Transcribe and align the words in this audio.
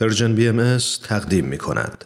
Persian 0.00 0.34
BMS 0.34 0.78
تقدیم 1.02 1.44
می 1.44 1.58
کند. 1.58 2.04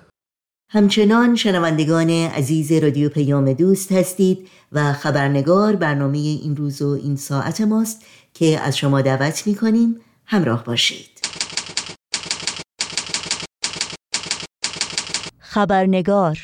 همچنان 0.71 1.37
شنوندگان 1.37 2.11
عزیز 2.11 2.73
رادیو 2.73 3.09
پیام 3.09 3.53
دوست 3.53 3.93
هستید 3.93 4.49
و 4.72 4.93
خبرنگار 4.93 5.77
برنامه 5.77 6.19
این 6.19 6.57
روز 6.57 6.83
و 6.83 6.89
این 6.89 7.17
ساعت 7.17 7.61
ماست 7.61 8.03
که 8.35 8.61
از 8.61 8.79
شما 8.79 9.01
دعوت 9.01 9.47
می 9.47 9.55
کنیم 9.55 10.01
همراه 10.27 10.65
باشید. 10.65 11.11
خبرنگار 15.38 16.38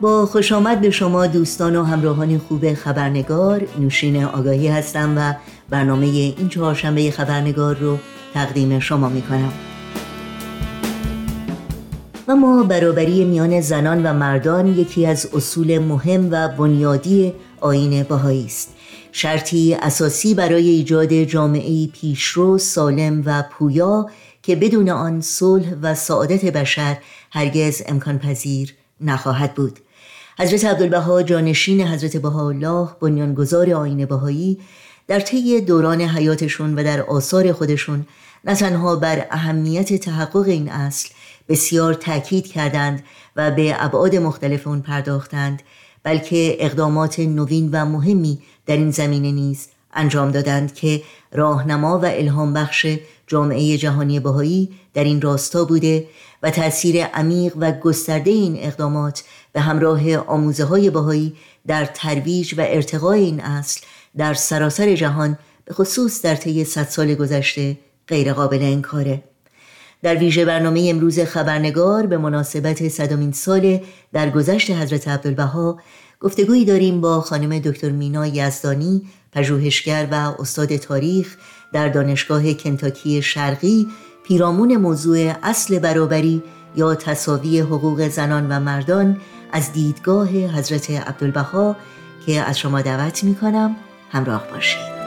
با 0.00 0.26
خوش 0.26 0.52
آمد 0.52 0.80
به 0.80 0.90
شما 0.90 1.26
دوستان 1.26 1.76
و 1.76 1.84
همراهان 1.84 2.38
خوب 2.38 2.74
خبرنگار. 2.74 3.68
نوشین 3.78 4.24
آگاهی 4.24 4.68
هستم 4.68 5.18
و 5.18 5.34
برنامه 5.70 6.06
این 6.06 6.48
چهارشنبه 6.48 7.10
خبرنگار 7.10 7.76
رو 7.76 7.98
تقدیم 8.34 8.78
شما 8.78 9.08
می 9.08 9.22
کنم 9.22 9.52
و 12.28 12.36
ما 12.36 12.62
برابری 12.62 13.24
میان 13.24 13.60
زنان 13.60 14.06
و 14.06 14.12
مردان 14.12 14.66
یکی 14.66 15.06
از 15.06 15.26
اصول 15.34 15.78
مهم 15.78 16.28
و 16.30 16.48
بنیادی 16.48 17.32
آین 17.60 18.02
بهایی 18.02 18.44
است. 18.44 18.74
شرطی 19.12 19.74
اساسی 19.74 20.34
برای 20.34 20.68
ایجاد 20.68 21.12
جامعه 21.12 21.86
پیشرو 21.86 22.58
سالم 22.58 23.22
و 23.26 23.44
پویا 23.50 24.06
که 24.42 24.56
بدون 24.56 24.88
آن 24.88 25.20
صلح 25.20 25.74
و 25.82 25.94
سعادت 25.94 26.44
بشر 26.44 26.96
هرگز 27.30 27.82
امکان 27.86 28.18
پذیر 28.18 28.74
نخواهد 29.00 29.54
بود. 29.54 29.78
حضرت 30.38 30.64
عبدالبها 30.64 31.22
جانشین 31.22 31.80
حضرت 31.80 32.16
بهاءالله 32.16 32.88
بنیانگذار 33.00 33.70
آین 33.70 34.04
بهایی 34.04 34.58
در 35.10 35.20
طی 35.20 35.60
دوران 35.60 36.00
حیاتشون 36.00 36.74
و 36.74 36.84
در 36.84 37.02
آثار 37.02 37.52
خودشون 37.52 38.06
نه 38.44 38.54
تنها 38.54 38.96
بر 38.96 39.26
اهمیت 39.30 39.94
تحقق 39.94 40.48
این 40.48 40.68
اصل 40.68 41.08
بسیار 41.48 41.94
تاکید 41.94 42.46
کردند 42.46 43.02
و 43.36 43.50
به 43.50 43.84
ابعاد 43.84 44.16
مختلف 44.16 44.66
اون 44.66 44.80
پرداختند 44.80 45.62
بلکه 46.02 46.56
اقدامات 46.58 47.20
نوین 47.20 47.70
و 47.72 47.84
مهمی 47.84 48.38
در 48.66 48.76
این 48.76 48.90
زمینه 48.90 49.32
نیز 49.32 49.68
انجام 49.94 50.30
دادند 50.30 50.74
که 50.74 51.02
راهنما 51.32 51.98
و 51.98 52.04
الهام 52.04 52.52
بخش 52.52 52.86
جامعه 53.26 53.78
جهانی 53.78 54.20
بهایی 54.20 54.68
در 54.94 55.04
این 55.04 55.20
راستا 55.20 55.64
بوده 55.64 56.06
و 56.42 56.50
تأثیر 56.50 57.04
عمیق 57.04 57.52
و 57.56 57.72
گسترده 57.72 58.30
این 58.30 58.56
اقدامات 58.60 59.24
به 59.52 59.60
همراه 59.60 60.16
آموزه 60.16 60.64
های 60.64 60.90
بهایی 60.90 61.36
در 61.66 61.84
ترویج 61.84 62.54
و 62.58 62.60
ارتقای 62.60 63.20
این 63.20 63.40
اصل 63.40 63.80
در 64.16 64.34
سراسر 64.34 64.94
جهان 64.94 65.38
به 65.64 65.74
خصوص 65.74 66.22
در 66.22 66.34
طی 66.34 66.64
صد 66.64 66.88
سال 66.88 67.14
گذشته 67.14 67.78
غیرقابل 68.08 68.62
انکاره. 68.62 69.22
در 70.02 70.16
ویژه 70.16 70.44
برنامه 70.44 70.86
امروز 70.90 71.20
خبرنگار 71.20 72.06
به 72.06 72.18
مناسبت 72.18 72.88
صدامین 72.88 73.32
سال 73.32 73.80
در 74.12 74.30
گذشت 74.30 74.70
حضرت 74.70 75.08
عبدالبها 75.08 75.78
گفتگویی 76.20 76.64
داریم 76.64 77.00
با 77.00 77.20
خانم 77.20 77.58
دکتر 77.58 77.90
مینا 77.90 78.26
یزدانی 78.26 79.02
پژوهشگر 79.32 80.08
و 80.10 80.14
استاد 80.14 80.76
تاریخ 80.76 81.36
در 81.72 81.88
دانشگاه 81.88 82.52
کنتاکی 82.52 83.22
شرقی 83.22 83.86
پیرامون 84.24 84.76
موضوع 84.76 85.34
اصل 85.42 85.78
برابری 85.78 86.42
یا 86.76 86.94
تصاوی 86.94 87.60
حقوق 87.60 88.08
زنان 88.08 88.52
و 88.52 88.60
مردان 88.60 89.20
از 89.52 89.72
دیدگاه 89.72 90.28
حضرت 90.28 90.90
عبدالبها 90.90 91.76
که 92.26 92.40
از 92.40 92.58
شما 92.58 92.82
دعوت 92.82 93.24
می 93.24 93.34
کنم 93.34 93.76
همراه 94.10 94.46
باشید 94.50 95.00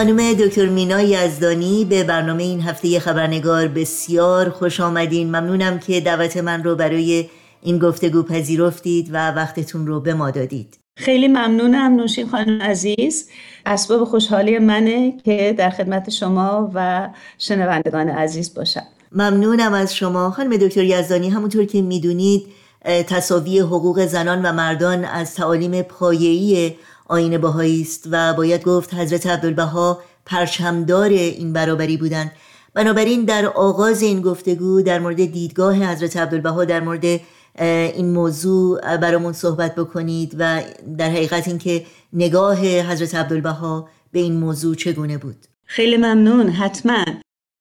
خانم 0.00 0.32
دکتر 0.32 0.66
مینا 0.66 1.02
یزدانی 1.02 1.84
به 1.84 2.04
برنامه 2.04 2.42
این 2.42 2.60
هفته 2.60 3.00
خبرنگار 3.00 3.68
بسیار 3.68 4.50
خوش 4.50 4.80
آمدین. 4.80 5.28
ممنونم 5.28 5.78
که 5.78 6.00
دعوت 6.00 6.36
من 6.36 6.64
رو 6.64 6.76
برای 6.76 7.28
این 7.62 7.78
گفتگو 7.78 8.22
پذیرفتید 8.22 9.08
و 9.12 9.30
وقتتون 9.30 9.86
رو 9.86 10.00
به 10.00 10.14
ما 10.14 10.30
دادید. 10.30 10.78
خیلی 10.96 11.28
ممنونم 11.28 11.96
نوشین 11.96 12.28
خانم 12.28 12.62
عزیز. 12.62 13.28
اسباب 13.66 14.04
خوشحالی 14.04 14.58
منه 14.58 15.16
که 15.24 15.54
در 15.58 15.70
خدمت 15.70 16.10
شما 16.10 16.70
و 16.74 17.08
شنوندگان 17.38 18.08
عزیز 18.08 18.54
باشم. 18.54 18.82
ممنونم 19.12 19.72
از 19.72 19.94
شما. 19.94 20.30
خانم 20.30 20.56
دکتر 20.56 20.84
یزدانی 20.84 21.30
همونطور 21.30 21.64
که 21.64 21.82
می‌دونید 21.82 22.46
تصاوی 22.84 23.58
حقوق 23.58 24.06
زنان 24.06 24.42
و 24.42 24.52
مردان 24.52 25.04
از 25.04 25.34
تعالیم 25.34 25.82
پایه‌ای 25.82 26.74
آین 27.08 27.38
بهایی 27.38 27.82
است 27.82 28.08
و 28.10 28.34
باید 28.34 28.64
گفت 28.64 28.94
حضرت 28.94 29.26
عبدالبها 29.26 29.98
پرچمدار 30.26 31.08
این 31.08 31.52
برابری 31.52 31.96
بودند. 31.96 32.32
بنابراین 32.74 33.24
در 33.24 33.46
آغاز 33.46 34.02
این 34.02 34.20
گفتگو 34.20 34.82
در 34.82 34.98
مورد 34.98 35.16
دیدگاه 35.16 35.76
حضرت 35.76 36.16
عبدالبها 36.16 36.64
در 36.64 36.80
مورد 36.80 37.20
این 37.58 38.12
موضوع 38.12 38.96
برامون 38.96 39.32
صحبت 39.32 39.74
بکنید 39.74 40.36
و 40.38 40.62
در 40.98 41.10
حقیقت 41.10 41.48
اینکه 41.48 41.84
نگاه 42.12 42.66
حضرت 42.66 43.14
عبدالبها 43.14 43.88
به 44.12 44.20
این 44.20 44.36
موضوع 44.36 44.74
چگونه 44.74 45.18
بود. 45.18 45.36
خیلی 45.64 45.96
ممنون 45.96 46.48
حتما. 46.48 47.04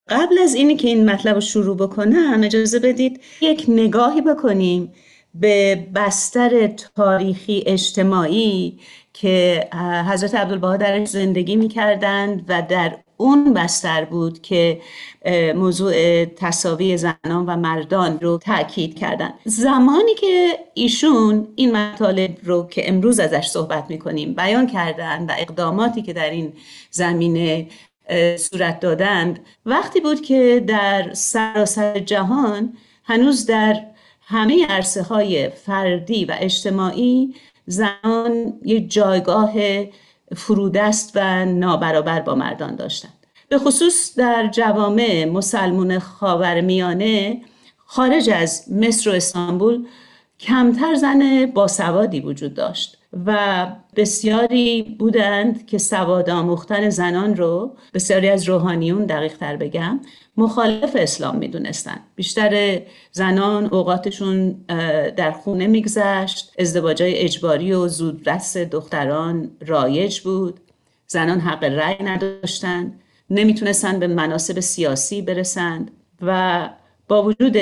قبل 0.10 0.38
از 0.44 0.56
اینی 0.56 0.76
که 0.76 0.88
این 0.88 1.10
مطلب 1.10 1.36
رو 1.36 1.42
شروع 1.42 1.78
بکنم 1.78 2.42
اجازه 2.44 2.80
بدید 2.80 3.22
یک 3.42 3.66
نگاهی 3.68 4.22
بکنیم 4.22 4.94
به 5.34 5.88
بستر 5.96 6.68
تاریخی 6.68 7.64
اجتماعی 7.66 8.80
که 9.14 9.68
حضرت 10.12 10.36
عبدالبها 10.36 10.78
درش 10.78 11.08
زندگی 11.08 11.56
می‌کردند 11.56 12.46
و 12.48 12.64
در 12.70 12.98
اون 13.22 13.54
بستر 13.54 14.06
بود 14.06 14.42
که 14.42 14.82
موضوع 15.56 16.26
تصاوی 16.26 16.98
زنان 16.98 17.46
و 17.46 17.56
مردان 17.56 18.20
رو 18.20 18.38
تاکید 18.38 19.00
کردن. 19.00 19.34
زمانی 19.46 20.16
که 20.16 20.60
ایشون 20.74 21.48
این 21.56 21.78
مطالب 21.78 22.38
رو 22.44 22.68
که 22.68 22.90
امروز 22.90 23.20
ازش 23.20 23.48
صحبت 23.48 23.86
می‌کنیم 23.90 24.34
بیان 24.34 24.68
کردن 24.68 25.26
و 25.26 25.34
اقداماتی 25.38 26.02
که 26.02 26.14
در 26.14 26.30
این 26.30 26.54
زمینه 26.92 27.68
صورت 28.38 28.80
دادند 28.80 29.40
وقتی 29.66 30.00
بود 30.00 30.22
که 30.22 30.64
در 30.68 31.14
سراسر 31.14 32.00
جهان 32.00 32.74
هنوز 33.04 33.46
در 33.46 33.86
همه 34.22 34.66
عرصه 34.68 35.04
های 35.04 35.50
فردی 35.50 36.26
و 36.26 36.36
اجتماعی 36.40 37.36
زنان 37.66 38.54
یک 38.66 38.92
جایگاه 38.92 39.54
فرودست 40.36 41.12
و 41.16 41.46
نابرابر 41.46 42.20
با 42.20 42.36
مردان 42.36 42.76
داشتند. 42.76 43.14
به 43.50 43.58
خصوص 43.58 44.18
در 44.18 44.48
جوامع 44.48 45.26
مسلمون 45.34 46.00
خاورمیانه 46.00 47.42
خارج 47.86 48.30
از 48.30 48.72
مصر 48.72 49.10
و 49.10 49.14
استانبول 49.14 49.86
کمتر 50.40 50.96
زن 50.96 51.46
باسوادی 51.46 52.20
وجود 52.20 52.54
داشت 52.54 52.98
و 53.26 53.68
بسیاری 53.96 54.96
بودند 55.00 55.66
که 55.66 55.78
سواد 55.78 56.30
آموختن 56.30 56.90
زنان 56.90 57.36
رو 57.36 57.76
بسیاری 57.94 58.30
از 58.30 58.50
روحانیون 58.50 59.06
دقیق 59.06 59.38
تر 59.38 59.56
بگم 59.56 60.00
مخالف 60.40 60.96
اسلام 61.00 61.38
می‌دونستند 61.38 62.00
بیشتر 62.16 62.82
زنان 63.12 63.66
اوقاتشون 63.66 64.52
در 65.18 65.32
خونه 65.32 65.68
میگذشت. 65.68 66.54
ازدواجای 66.60 67.16
اجباری 67.18 67.74
و 67.74 67.88
زودرس 67.88 68.58
دختران 68.58 69.52
رایج 69.68 70.20
بود. 70.20 70.60
زنان 71.08 71.40
حق 71.40 71.64
رأی 71.64 72.04
نداشتند 72.04 73.00
نمی‌تونستند 73.30 74.00
به 74.00 74.08
مناسب 74.08 74.60
سیاسی 74.60 75.22
برسند 75.22 75.92
و 76.22 76.70
با 77.08 77.24
وجود 77.24 77.54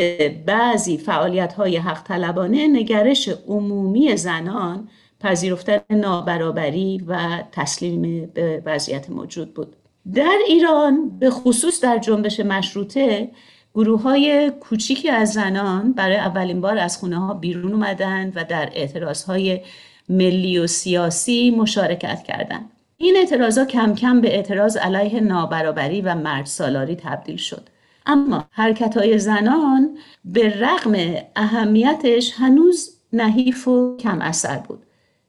بعضی 0.46 0.98
فعالیت 0.98 1.54
های 1.54 1.78
حق 1.78 2.04
طلبانه 2.04 2.68
نگرش 2.68 3.30
عمومی 3.48 4.18
زنان 4.18 4.90
پذیرفتن 5.20 5.80
نابرابری 5.90 7.04
و 7.08 7.44
تسلیم 7.52 8.26
به 8.34 8.62
وضعیت 8.66 9.10
موجود 9.10 9.54
بود. 9.54 9.76
در 10.14 10.38
ایران 10.48 11.20
به 11.20 11.30
خصوص 11.30 11.82
در 11.82 11.98
جنبش 11.98 12.40
مشروطه 12.40 13.32
گروه 13.76 14.02
های 14.02 14.52
کوچیکی 14.60 15.10
از 15.10 15.34
زنان 15.34 15.94
برای 15.94 16.16
اولین 16.16 16.62
بار 16.62 16.78
از 16.78 16.98
خونه 16.98 17.20
ها 17.20 17.34
بیرون 17.34 17.74
اومدند 17.74 18.34
و 18.36 18.44
در 18.44 18.70
اعتراض 18.74 19.24
های 19.24 19.62
ملی 20.10 20.60
و 20.60 20.68
سیاسی 20.68 21.52
مشارکت 21.52 22.24
کردند. 22.24 22.72
این 22.98 23.18
اعتراض 23.18 23.58
ها 23.58 23.66
کم 23.66 23.96
کم 23.96 24.22
به 24.22 24.36
اعتراض 24.36 24.78
علیه 24.78 25.20
نابرابری 25.20 26.02
و 26.02 26.16
مرد 26.16 26.46
سالاری 26.46 26.96
تبدیل 26.96 27.38
شد. 27.38 27.70
اما 28.06 28.46
حرکت 28.52 28.98
های 28.98 29.18
زنان 29.18 29.98
به 30.26 30.60
رغم 30.60 31.16
اهمیتش 31.36 32.34
هنوز 32.36 32.98
نحیف 33.14 33.68
و 33.68 33.98
کم 33.98 34.22
اثر 34.22 34.58
بود. 34.58 34.84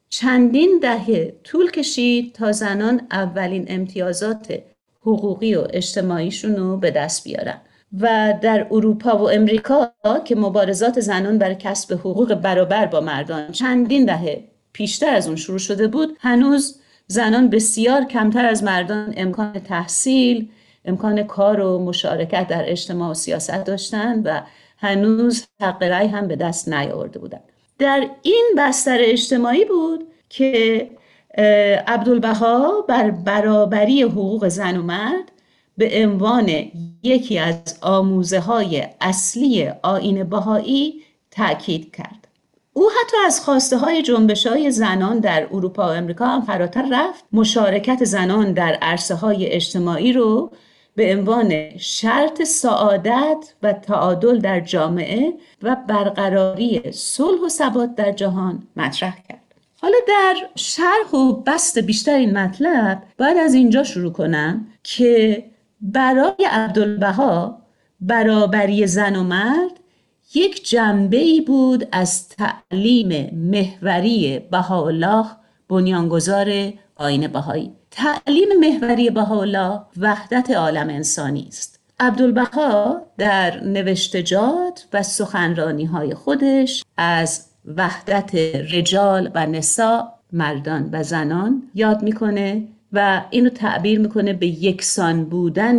چندین 0.08 0.78
دهه 0.82 1.34
طول 1.44 1.70
کشید 1.70 2.32
تا 2.34 2.52
زنان 2.52 3.06
اولین 3.10 3.64
امتیازات 3.69 4.62
حقوقی 5.00 5.54
و 5.54 5.66
اجتماعیشون 5.70 6.56
رو 6.56 6.76
به 6.76 6.90
دست 6.90 7.24
بیارن. 7.24 7.60
و 8.00 8.34
در 8.42 8.66
اروپا 8.70 9.18
و 9.18 9.30
امریکا 9.30 9.92
که 10.24 10.36
مبارزات 10.36 11.00
زنان 11.00 11.38
برای 11.38 11.56
کسب 11.58 11.94
حقوق 11.94 12.34
برابر 12.34 12.86
با 12.86 13.00
مردان 13.00 13.52
چندین 13.52 14.04
دهه 14.04 14.44
پیشتر 14.72 15.14
از 15.14 15.26
اون 15.26 15.36
شروع 15.36 15.58
شده 15.58 15.88
بود 15.88 16.16
هنوز 16.20 16.80
زنان 17.06 17.50
بسیار 17.50 18.04
کمتر 18.04 18.44
از 18.44 18.64
مردان 18.64 19.14
امکان 19.16 19.52
تحصیل 19.52 20.48
امکان 20.84 21.22
کار 21.22 21.60
و 21.60 21.78
مشارکت 21.78 22.48
در 22.48 22.70
اجتماع 22.70 23.10
و 23.10 23.14
سیاست 23.14 23.64
داشتند 23.64 24.26
و 24.26 24.42
هنوز 24.78 25.46
حق 25.60 25.82
رأی 25.82 26.08
هم 26.08 26.28
به 26.28 26.36
دست 26.36 26.68
نیاورده 26.68 27.18
بودند 27.18 27.42
در 27.78 28.08
این 28.22 28.54
بستر 28.58 28.98
اجتماعی 29.00 29.64
بود 29.64 30.06
که 30.28 30.90
عبدالبها 31.86 32.84
بر 32.88 33.10
برابری 33.10 34.02
حقوق 34.02 34.48
زن 34.48 34.76
و 34.76 34.82
مرد 34.82 35.32
به 35.76 35.90
عنوان 36.04 36.50
یکی 37.02 37.38
از 37.38 37.78
آموزه 37.82 38.40
های 38.40 38.86
اصلی 39.00 39.70
آین 39.82 40.25
بهایی 40.25 41.02
تاکید 41.30 41.96
کرد. 41.96 42.28
او 42.72 42.90
حتی 42.90 43.16
از 43.26 43.40
خواسته 43.40 43.78
های 43.78 44.02
جنبش 44.02 44.46
های 44.46 44.70
زنان 44.70 45.19
در 45.19 45.48
اروپا 45.52 45.86
و 45.86 45.90
امریکا 45.90 46.26
هم 46.26 46.42
فراتر 46.42 46.88
رفت 46.92 47.25
مشارکت 47.32 48.04
زنان 48.04 48.52
در 48.52 48.78
عرصه 48.82 49.14
های 49.14 49.46
اجتماعی 49.46 50.12
رو 50.12 50.50
به 50.94 51.16
عنوان 51.16 51.78
شرط 51.78 52.42
سعادت 52.42 53.54
و 53.62 53.72
تعادل 53.72 54.38
در 54.38 54.60
جامعه 54.60 55.32
و 55.62 55.76
برقراری 55.88 56.92
صلح 56.92 57.40
و 57.40 57.48
ثبات 57.48 57.94
در 57.94 58.12
جهان 58.12 58.62
مطرح 58.76 59.16
کرد. 59.28 59.38
حالا 59.80 59.96
در 60.08 60.36
شرح 60.54 61.10
و 61.14 61.32
بست 61.32 61.78
بیشتر 61.78 62.14
این 62.14 62.38
مطلب 62.38 63.02
باید 63.19 63.36
از 63.36 63.54
اینجا 63.54 63.82
شروع 63.82 64.12
کنم 64.12 64.66
که 64.82 65.44
برای 65.80 66.48
عبدالبها 66.50 67.62
برابری 68.00 68.86
زن 68.86 69.16
و 69.16 69.22
مرد 69.22 69.80
یک 70.34 70.69
جنبه 70.69 71.16
ای 71.16 71.40
بود 71.40 71.88
از 71.92 72.28
تعلیم 72.28 73.30
محوری 73.32 74.40
بهاءالله 74.50 75.26
بنیانگذار 75.69 76.72
آین 76.96 77.26
بهایی. 77.26 77.72
تعلیم 77.90 78.48
محوری 78.60 79.10
بهاءالله 79.10 79.81
وحدت 79.96 80.50
عالم 80.50 80.88
انسانی 80.88 81.44
است. 81.48 81.81
عبدالبها 82.00 83.02
در 83.19 83.64
نوشتجات 83.64 84.86
و 84.92 85.02
سخنرانی 85.02 85.84
های 85.84 86.14
خودش 86.14 86.84
از 86.96 87.47
وحدت 87.76 88.35
رجال 88.73 89.31
و 89.35 89.47
نسا 89.47 90.12
مردان 90.32 90.88
و 90.93 91.03
زنان 91.03 91.62
یاد 91.75 92.03
می‌کنه 92.03 92.69
و 92.93 93.25
اینو 93.31 93.50
تعبیر 93.50 93.99
می‌کنه 93.99 94.32
به 94.32 94.47
یکسان 94.47 95.25
بودن 95.25 95.79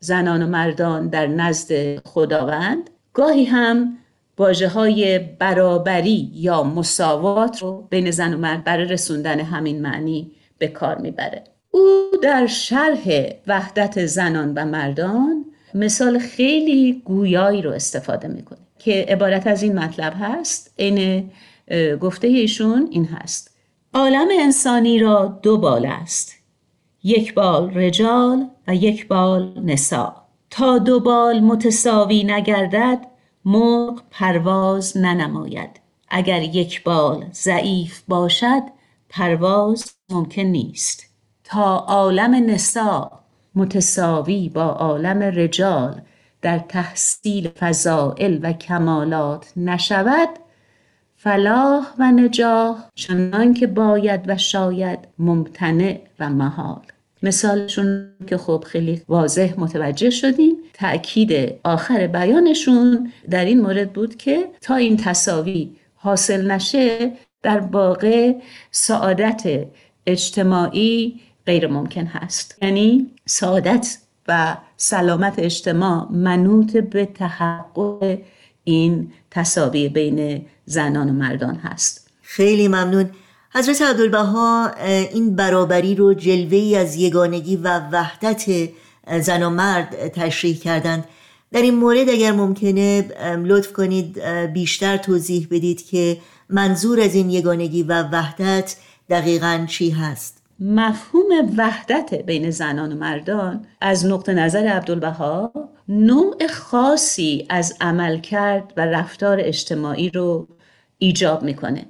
زنان 0.00 0.42
و 0.42 0.46
مردان 0.46 1.08
در 1.08 1.26
نزد 1.26 1.98
خداوند. 1.98 2.90
گاهی 3.12 3.44
هم 3.44 3.98
واجه 4.38 4.68
های 4.68 5.18
برابری 5.18 6.30
یا 6.34 6.62
مساوات 6.62 7.62
رو 7.62 7.86
بین 7.90 8.10
زن 8.10 8.34
و 8.34 8.38
مرد 8.38 8.64
برای 8.64 8.84
رسوندن 8.84 9.40
همین 9.40 9.82
معنی 9.82 10.30
به 10.58 10.68
کار 10.68 10.98
می‌بره. 10.98 11.44
او 11.70 12.10
در 12.22 12.46
شرح 12.46 13.30
وحدت 13.46 14.06
زنان 14.06 14.52
و 14.54 14.64
مردان 14.64 15.44
مثال 15.74 16.18
خیلی 16.18 17.02
گویایی 17.04 17.62
رو 17.62 17.70
استفاده 17.70 18.28
می‌کنه. 18.28 18.65
که 18.78 19.06
عبارت 19.08 19.46
از 19.46 19.62
این 19.62 19.78
مطلب 19.78 20.12
هست 20.20 20.74
این 20.76 21.30
گفته 22.00 22.28
ایشون 22.28 22.88
این 22.90 23.04
هست. 23.04 23.56
عالم 23.94 24.28
انسانی 24.40 24.98
را 24.98 25.38
دو 25.42 25.58
بال 25.58 25.86
است. 25.86 26.34
یک 27.04 27.34
بال 27.34 27.74
رجال 27.74 28.48
و 28.68 28.74
یک 28.74 29.08
بال 29.08 29.60
نسا. 29.64 30.16
تا 30.50 30.78
دو 30.78 31.00
بال 31.00 31.40
متساوی 31.40 32.24
نگردد 32.24 33.06
مرغ 33.44 34.02
پرواز 34.10 34.96
ننماید. 34.96 35.70
اگر 36.08 36.42
یک 36.42 36.84
بال 36.84 37.24
ضعیف 37.32 38.02
باشد 38.08 38.62
پرواز 39.08 39.92
ممکن 40.10 40.42
نیست. 40.42 41.06
تا 41.44 41.76
عالم 41.76 42.34
نسا 42.34 43.10
متساوی 43.54 44.48
با 44.48 44.64
عالم 44.64 45.22
رجال 45.22 46.00
در 46.46 46.58
تحصیل 46.58 47.48
فضائل 47.48 48.38
و 48.42 48.52
کمالات 48.52 49.52
نشود 49.56 50.28
فلاح 51.16 51.86
و 51.98 52.12
نجاح 52.12 52.84
چنان 52.94 53.54
که 53.54 53.66
باید 53.66 54.20
و 54.26 54.36
شاید 54.36 54.98
ممتنع 55.18 56.00
و 56.20 56.30
محال. 56.30 56.82
مثالشون 57.22 58.08
که 58.26 58.36
خب 58.36 58.64
خیلی 58.66 59.02
واضح 59.08 59.54
متوجه 59.58 60.10
شدیم. 60.10 60.56
تأکید 60.74 61.54
آخر 61.64 62.06
بیانشون 62.06 63.12
در 63.30 63.44
این 63.44 63.60
مورد 63.60 63.92
بود 63.92 64.16
که 64.16 64.48
تا 64.60 64.74
این 64.74 64.96
تصاوی 64.96 65.70
حاصل 65.94 66.50
نشه 66.50 67.12
در 67.42 67.60
واقع 67.60 68.34
سعادت 68.70 69.66
اجتماعی 70.06 71.20
غیر 71.46 71.66
ممکن 71.66 72.06
هست. 72.06 72.58
یعنی 72.62 73.10
سعادت 73.24 73.98
و 74.28 74.56
سلامت 74.76 75.34
اجتماع 75.38 76.08
منوط 76.10 76.76
به 76.76 77.06
تحقق 77.06 78.18
این 78.64 79.12
تصاوی 79.30 79.88
بین 79.88 80.46
زنان 80.64 81.10
و 81.10 81.12
مردان 81.12 81.54
هست. 81.54 82.10
خیلی 82.22 82.68
ممنون. 82.68 83.10
حضرت 83.54 83.82
عبدالبها 83.82 84.70
این 85.12 85.36
برابری 85.36 85.94
رو 85.94 86.14
جلوه 86.14 86.56
ای 86.58 86.76
از 86.76 86.96
یگانگی 86.96 87.56
و 87.56 87.80
وحدت 87.92 88.44
زن 89.20 89.42
و 89.42 89.50
مرد 89.50 90.08
تشریح 90.08 90.56
کردند. 90.56 91.04
در 91.52 91.62
این 91.62 91.74
مورد 91.74 92.08
اگر 92.08 92.32
ممکنه 92.32 93.08
لطف 93.44 93.72
کنید 93.72 94.24
بیشتر 94.52 94.96
توضیح 94.96 95.48
بدید 95.50 95.86
که 95.86 96.18
منظور 96.50 97.00
از 97.00 97.14
این 97.14 97.30
یگانگی 97.30 97.82
و 97.82 98.02
وحدت 98.02 98.76
دقیقا 99.10 99.66
چی 99.68 99.90
هست. 99.90 100.42
مفهوم 100.60 101.54
وحدت 101.56 102.14
بین 102.14 102.50
زنان 102.50 102.92
و 102.92 102.96
مردان 102.96 103.66
از 103.80 104.06
نقطه 104.06 104.34
نظر 104.34 104.66
عبدالبها 104.66 105.52
نوع 105.88 106.46
خاصی 106.46 107.46
از 107.48 107.76
عمل 107.80 108.18
کرد 108.18 108.72
و 108.76 108.86
رفتار 108.86 109.40
اجتماعی 109.40 110.10
رو 110.10 110.48
ایجاب 110.98 111.42
می‌کنه. 111.42 111.86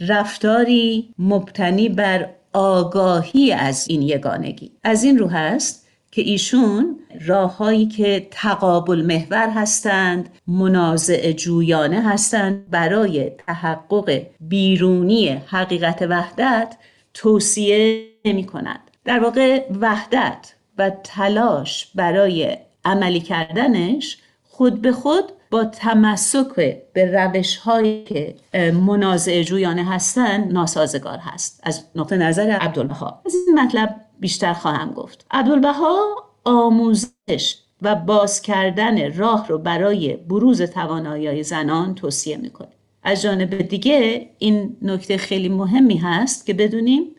رفتاری 0.00 1.14
مبتنی 1.18 1.88
بر 1.88 2.30
آگاهی 2.52 3.52
از 3.52 3.88
این 3.88 4.02
یگانگی. 4.02 4.72
از 4.84 5.04
این 5.04 5.18
رو 5.18 5.28
هست 5.28 5.86
که 6.10 6.22
ایشون 6.22 6.98
راههایی 7.26 7.86
که 7.86 8.28
تقابل 8.30 9.02
محور 9.02 9.48
هستند 9.48 10.28
منازع 10.46 11.32
جویانه 11.32 12.02
هستند 12.02 12.70
برای 12.70 13.30
تحقق 13.30 14.22
بیرونی 14.40 15.28
حقیقت 15.28 16.02
وحدت 16.02 16.76
توصیه 17.14 18.08
نمی 18.24 18.44
کند. 18.44 18.90
در 19.04 19.24
واقع 19.24 19.66
وحدت 19.80 20.54
و 20.78 20.90
تلاش 20.90 21.92
برای 21.94 22.58
عملی 22.84 23.20
کردنش 23.20 24.18
خود 24.42 24.82
به 24.82 24.92
خود 24.92 25.24
با 25.50 25.64
تمسک 25.64 26.54
به 26.92 27.22
روش 27.22 27.56
هایی 27.56 28.04
که 28.04 28.34
منازع 28.72 29.42
جویانه 29.42 29.84
هستند 29.84 30.52
ناسازگار 30.52 31.18
هست. 31.18 31.60
از 31.62 31.84
نقطه 31.94 32.16
نظر 32.16 32.50
عبدالبها. 32.50 33.22
از 33.26 33.34
این 33.34 33.60
مطلب 33.60 34.00
بیشتر 34.20 34.52
خواهم 34.52 34.90
گفت. 34.92 35.26
عبدالبها 35.30 35.98
آموزش 36.44 37.56
و 37.82 37.94
باز 37.94 38.42
کردن 38.42 39.16
راه 39.16 39.48
رو 39.48 39.58
برای 39.58 40.16
بروز 40.16 40.62
توانایی 40.62 41.42
زنان 41.42 41.94
توصیه 41.94 42.36
می‌کنه 42.36 42.68
از 43.04 43.22
جانب 43.22 43.58
دیگه 43.58 44.30
این 44.38 44.76
نکته 44.82 45.16
خیلی 45.16 45.48
مهمی 45.48 45.96
هست 45.96 46.46
که 46.46 46.54
بدونیم 46.54 47.14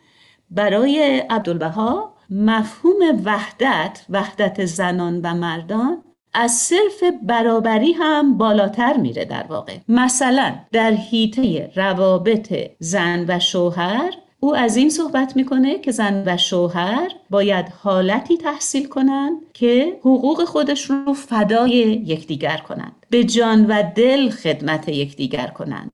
برای 0.50 1.22
عبدالبها 1.30 2.16
مفهوم 2.30 3.22
وحدت 3.24 4.04
وحدت 4.10 4.64
زنان 4.64 5.20
و 5.20 5.34
مردان 5.34 6.02
از 6.34 6.52
صرف 6.52 7.04
برابری 7.22 7.92
هم 7.92 8.38
بالاتر 8.38 8.96
میره 8.96 9.24
در 9.24 9.46
واقع. 9.48 9.76
مثلا 9.88 10.54
در 10.72 10.90
حیطه 10.90 11.70
روابط 11.76 12.70
زن 12.78 13.24
و 13.28 13.38
شوهر 13.40 14.14
او 14.40 14.56
از 14.56 14.76
این 14.76 14.90
صحبت 14.90 15.36
می‌کنه 15.36 15.78
که 15.78 15.92
زن 15.92 16.22
و 16.26 16.36
شوهر 16.36 17.12
باید 17.30 17.68
حالتی 17.68 18.36
تحصیل 18.36 18.88
کنند 18.88 19.32
که 19.54 19.96
حقوق 20.00 20.44
خودشون 20.44 21.06
رو 21.06 21.14
فدای 21.14 21.72
یکدیگر 22.06 22.56
کنند. 22.56 23.06
به 23.10 23.24
جان 23.24 23.66
و 23.66 23.82
دل 23.94 24.30
خدمت 24.30 24.88
یکدیگر 24.88 25.46
کنند. 25.46 25.90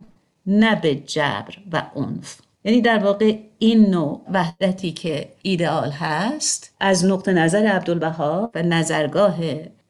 نه 0.47 0.81
به 0.81 0.95
جبر 0.95 1.55
و 1.73 1.83
عنف. 1.97 2.41
یعنی 2.65 2.81
در 2.81 2.99
واقع 2.99 3.37
این 3.59 3.91
نوع 3.91 4.21
وحدتی 4.33 4.93
که 4.93 5.29
ایدئال 5.43 5.91
هست 5.91 6.75
از 6.81 7.05
نقطه 7.05 7.33
نظر 7.33 7.67
عبدالبها 7.67 8.51
و 8.55 8.63
نظرگاه 8.63 9.37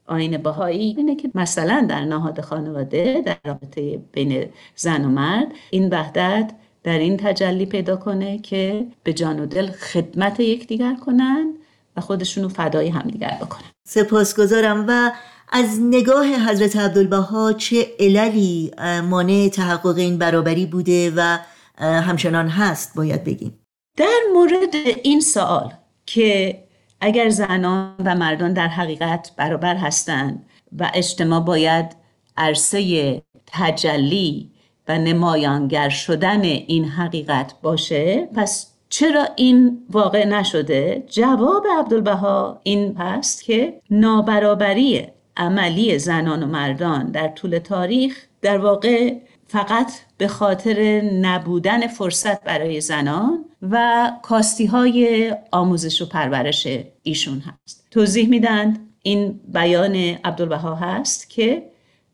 آین 0.06 0.36
بهایی 0.36 0.94
اینه 0.96 1.16
که 1.16 1.30
مثلا 1.34 1.86
در 1.88 2.04
نهاد 2.04 2.40
خانواده 2.40 3.22
در 3.26 3.36
رابطه 3.44 4.00
بین 4.12 4.46
زن 4.76 5.04
و 5.04 5.08
مرد 5.08 5.46
این 5.70 5.88
وحدت 5.88 6.52
در 6.84 6.98
این 6.98 7.16
تجلی 7.16 7.66
پیدا 7.66 7.96
کنه 7.96 8.38
که 8.38 8.86
به 9.02 9.12
جان 9.12 9.40
و 9.40 9.46
دل 9.46 9.70
خدمت 9.70 10.40
یکدیگر 10.40 10.94
کنن 10.94 11.54
و 11.96 12.00
خودشونو 12.00 12.48
فدای 12.48 12.88
همدیگر 12.88 13.38
بکنن. 13.40 13.70
سپاسگزارم 13.88 14.84
و 14.88 15.12
از 15.52 15.80
نگاه 15.80 16.26
حضرت 16.26 16.76
عبدالبها 16.76 17.52
چه 17.52 17.86
عللی 18.00 18.70
مانع 19.10 19.48
تحقق 19.48 19.96
این 19.96 20.18
برابری 20.18 20.66
بوده 20.66 21.12
و 21.16 21.38
همچنان 21.78 22.48
هست 22.48 22.94
باید 22.96 23.24
بگیم؟ 23.24 23.58
در 23.96 24.20
مورد 24.34 24.74
این 25.02 25.20
سوال 25.20 25.72
که 26.06 26.58
اگر 27.00 27.28
زنان 27.28 27.94
و 28.04 28.14
مردان 28.14 28.52
در 28.52 28.68
حقیقت 28.68 29.32
برابر 29.36 29.76
هستند 29.76 30.46
و 30.78 30.90
اجتماع 30.94 31.40
باید 31.40 31.96
عرصه 32.36 33.22
تجلی 33.46 34.51
و 34.88 34.98
نمایانگر 34.98 35.88
شدن 35.88 36.40
این 36.40 36.84
حقیقت 36.84 37.54
باشه 37.62 38.28
پس 38.34 38.72
چرا 38.88 39.26
این 39.36 39.78
واقع 39.90 40.24
نشده؟ 40.24 41.04
جواب 41.10 41.66
عبدالبها 41.78 42.60
این 42.62 42.96
هست 42.96 43.44
که 43.44 43.80
نابرابری 43.90 45.06
عملی 45.36 45.98
زنان 45.98 46.42
و 46.42 46.46
مردان 46.46 47.10
در 47.10 47.28
طول 47.28 47.58
تاریخ 47.58 48.26
در 48.42 48.58
واقع 48.58 49.14
فقط 49.46 49.92
به 50.18 50.28
خاطر 50.28 51.00
نبودن 51.00 51.86
فرصت 51.86 52.44
برای 52.44 52.80
زنان 52.80 53.44
و 53.70 54.10
کاستی 54.22 54.66
های 54.66 55.34
آموزش 55.52 56.02
و 56.02 56.08
پرورش 56.08 56.68
ایشون 57.02 57.38
هست 57.38 57.86
توضیح 57.90 58.28
میدند 58.28 58.88
این 59.02 59.40
بیان 59.48 59.94
عبدالبها 60.24 60.74
هست 60.74 61.30
که 61.30 61.62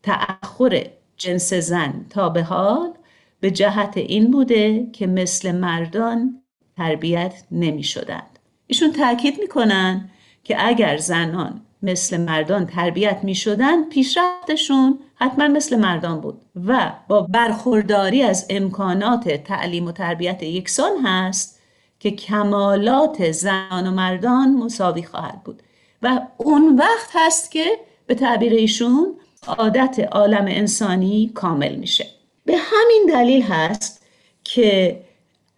تأخر 0.03 0.85
جنس 1.19 1.53
زن 1.53 2.05
تا 2.09 2.29
به 2.29 2.43
حال 2.43 2.93
به 3.39 3.51
جهت 3.51 3.97
این 3.97 4.31
بوده 4.31 4.87
که 4.93 5.07
مثل 5.07 5.51
مردان 5.51 6.41
تربیت 6.77 7.43
نمی 7.51 7.83
شدند. 7.83 8.39
ایشون 8.67 8.91
تاکید 8.91 9.39
می‌کنن 9.39 10.09
که 10.43 10.67
اگر 10.67 10.97
زنان 10.97 11.61
مثل 11.83 12.17
مردان 12.17 12.65
تربیت 12.65 13.19
می 13.23 13.35
شدن 13.35 13.89
پیشرفتشون 13.89 14.99
حتما 15.15 15.47
مثل 15.47 15.79
مردان 15.79 16.21
بود 16.21 16.41
و 16.67 16.91
با 17.07 17.21
برخورداری 17.21 18.23
از 18.23 18.47
امکانات 18.49 19.29
تعلیم 19.29 19.87
و 19.87 19.91
تربیت 19.91 20.43
یکسان 20.43 20.91
هست 21.03 21.59
که 21.99 22.11
کمالات 22.11 23.31
زنان 23.31 23.87
و 23.87 23.91
مردان 23.91 24.53
مساوی 24.53 25.03
خواهد 25.03 25.43
بود 25.43 25.63
و 26.01 26.21
اون 26.37 26.75
وقت 26.75 27.09
هست 27.13 27.51
که 27.51 27.65
به 28.07 28.15
تعبیر 28.15 28.53
ایشون 28.53 29.15
عادت 29.47 29.99
عالم 30.11 30.45
انسانی 30.47 31.31
کامل 31.33 31.75
میشه. 31.75 32.05
به 32.45 32.53
همین 32.57 33.05
دلیل 33.09 33.41
هست 33.41 34.05
که 34.43 35.01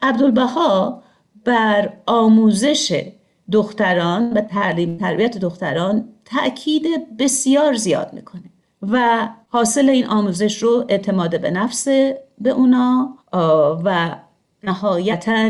عبدالبها 0.01 1.03
بر 1.45 1.93
آموزش 2.05 3.11
دختران 3.51 4.33
و 4.33 4.41
تعلیم 4.41 4.97
تربیت 4.97 5.37
دختران 5.37 6.09
تأکید 6.25 7.17
بسیار 7.17 7.73
زیاد 7.73 8.13
می‌کنه 8.13 8.43
و 8.81 9.27
حاصل 9.49 9.89
این 9.89 10.05
آموزش 10.07 10.63
رو 10.63 10.85
اعتماد 10.89 11.41
به 11.41 11.51
نفس 11.51 11.87
به 12.37 12.49
اونا 12.49 13.17
و 13.83 14.15
نهایتا 14.63 15.49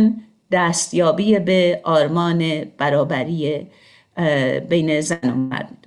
دستیابی 0.52 1.40
به 1.40 1.82
آرمان 1.84 2.66
برابری 2.78 3.68
بین 4.70 5.02
زن 5.02 5.30
و 5.30 5.36
مرد. 5.36 5.81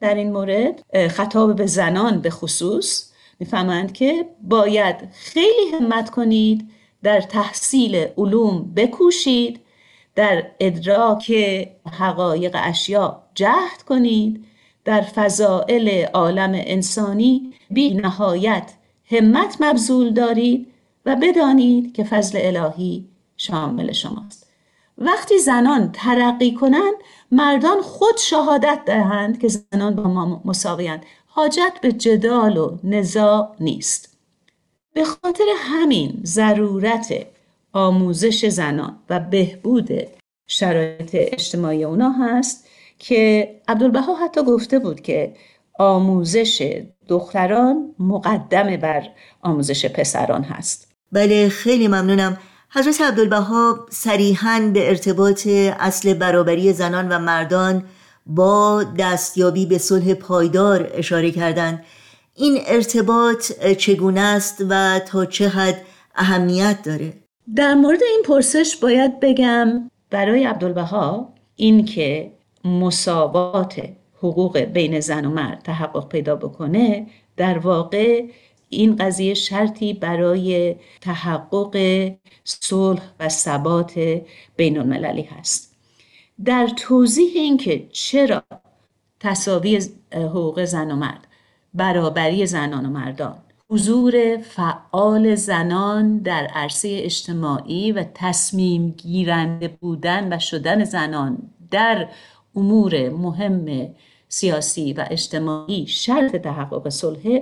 در 0.00 0.14
این 0.14 0.32
مورد 0.32 0.82
خطاب 1.08 1.56
به 1.56 1.66
زنان 1.66 2.20
به 2.20 2.30
خصوص 2.30 3.12
می‌فهمند 3.40 3.92
که 3.92 4.26
باید 4.42 4.96
خیلی 5.12 5.70
همت 5.72 6.10
کنید 6.10 6.70
در 7.02 7.20
تحصیل 7.20 8.06
علوم 8.16 8.72
بکوشید 8.76 9.60
در 10.14 10.46
ادراک 10.60 11.32
حقایق 11.92 12.56
اشیا 12.58 13.22
جهد 13.34 13.82
کنید 13.88 14.44
در 14.84 15.00
فضائل 15.00 16.04
عالم 16.04 16.52
انسانی 16.54 17.52
بی 17.70 17.94
نهایت 17.94 18.72
همت 19.10 19.56
مبذول 19.60 20.12
دارید 20.12 20.66
و 21.06 21.16
بدانید 21.16 21.94
که 21.94 22.04
فضل 22.04 22.38
الهی 22.42 23.08
شامل 23.36 23.92
شماست. 23.92 24.47
وقتی 24.98 25.38
زنان 25.38 25.92
ترقی 25.92 26.52
کنند 26.54 26.94
مردان 27.32 27.80
خود 27.82 28.16
شهادت 28.16 28.80
دهند 28.86 29.40
که 29.40 29.48
زنان 29.48 29.94
با 29.94 30.02
ما 30.02 30.42
مساویند 30.44 31.02
حاجت 31.26 31.72
به 31.82 31.92
جدال 31.92 32.56
و 32.56 32.78
نزاع 32.84 33.56
نیست. 33.60 34.18
به 34.94 35.04
خاطر 35.04 35.44
همین 35.58 36.20
ضرورت 36.24 37.26
آموزش 37.72 38.46
زنان 38.46 38.98
و 39.10 39.20
بهبود 39.20 39.88
شرایط 40.46 41.10
اجتماعی 41.12 41.84
اونا 41.84 42.10
هست 42.10 42.66
که 42.98 43.54
عبدالبها 43.68 44.14
حتی 44.14 44.42
گفته 44.42 44.78
بود 44.78 45.00
که 45.00 45.34
آموزش 45.78 46.82
دختران 47.08 47.94
مقدم 47.98 48.76
بر 48.76 49.08
آموزش 49.42 49.86
پسران 49.86 50.42
هست. 50.42 50.92
بله 51.12 51.48
خیلی 51.48 51.88
ممنونم. 51.88 52.38
حضرت 52.70 53.00
عبدالبها 53.00 53.86
صریحا 53.90 54.70
به 54.74 54.88
ارتباط 54.88 55.46
اصل 55.78 56.14
برابری 56.14 56.72
زنان 56.72 57.08
و 57.08 57.18
مردان 57.18 57.84
با 58.26 58.84
دستیابی 58.98 59.66
به 59.66 59.78
صلح 59.78 60.14
پایدار 60.14 60.90
اشاره 60.94 61.30
کردند. 61.30 61.84
این 62.34 62.58
ارتباط 62.66 63.52
چگونه 63.78 64.20
است 64.20 64.64
و 64.68 65.00
تا 65.06 65.24
چه 65.24 65.48
حد 65.48 65.82
اهمیت 66.14 66.82
داره؟ 66.84 67.12
در 67.56 67.74
مورد 67.74 68.02
این 68.02 68.22
پرسش 68.24 68.76
باید 68.76 69.20
بگم 69.20 69.90
برای 70.10 70.44
عبدالبها 70.44 71.34
این 71.56 71.84
که 71.84 72.32
مساوات 72.64 73.82
حقوق 74.18 74.58
بین 74.58 75.00
زن 75.00 75.24
و 75.24 75.30
مرد 75.30 75.62
تحقق 75.62 76.08
پیدا 76.08 76.36
بکنه 76.36 77.06
در 77.36 77.58
واقع 77.58 78.24
این 78.68 78.96
قضیه 78.96 79.34
شرطی 79.34 79.92
برای 79.92 80.76
تحقق 81.00 81.76
صلح 82.44 83.02
و 83.20 83.28
ثبات 83.28 84.20
بین 84.56 84.78
المللی 84.78 85.22
هست. 85.22 85.76
در 86.44 86.66
توضیح 86.76 87.30
اینکه 87.34 87.88
چرا 87.92 88.42
تصاوی 89.20 89.82
حقوق 90.12 90.64
زن 90.64 90.90
و 90.90 90.96
مرد 90.96 91.26
برابری 91.74 92.46
زنان 92.46 92.86
و 92.86 92.90
مردان 92.90 93.38
حضور 93.70 94.36
فعال 94.36 95.34
زنان 95.34 96.18
در 96.18 96.46
عرصه 96.46 97.00
اجتماعی 97.02 97.92
و 97.92 98.04
تصمیم 98.14 98.90
گیرنده 98.90 99.68
بودن 99.68 100.32
و 100.32 100.38
شدن 100.38 100.84
زنان 100.84 101.38
در 101.70 102.08
امور 102.56 103.08
مهم 103.08 103.88
سیاسی 104.28 104.92
و 104.92 105.06
اجتماعی 105.10 105.86
شرط 105.86 106.36
تحقق 106.36 106.88
صلح 106.88 107.40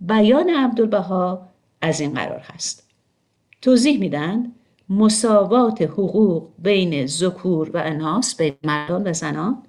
بیان 0.00 0.50
عبدالبها 0.50 1.48
از 1.80 2.00
این 2.00 2.14
قرار 2.14 2.40
هست. 2.40 2.86
توضیح 3.62 3.98
میدن 3.98 4.52
مساوات 4.88 5.82
حقوق 5.82 6.48
بین 6.58 7.06
ذکور 7.06 7.70
و 7.70 7.82
اناس 7.84 8.36
بین 8.36 8.54
مردان 8.64 9.06
و 9.06 9.12
زنان 9.12 9.62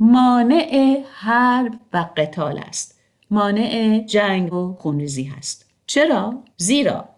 مانع 0.00 1.02
حرب 1.14 1.72
و 1.92 2.08
قتال 2.16 2.58
است. 2.58 3.00
مانع 3.30 3.98
جنگ 3.98 4.52
و 4.52 4.76
خونریزی 4.78 5.24
هست. 5.24 5.70
چرا؟ 5.86 6.42
زیرا 6.56 7.08